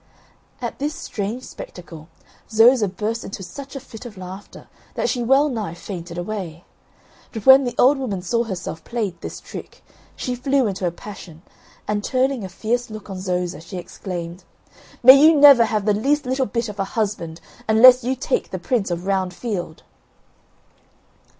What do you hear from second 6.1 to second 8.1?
away. But when the old